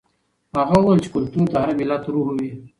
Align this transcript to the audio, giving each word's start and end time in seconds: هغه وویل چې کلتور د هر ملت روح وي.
هغه 0.57 0.75
وویل 0.79 0.99
چې 1.03 1.09
کلتور 1.15 1.47
د 1.51 1.55
هر 1.63 1.69
ملت 1.79 2.03
روح 2.13 2.27
وي. 2.37 2.49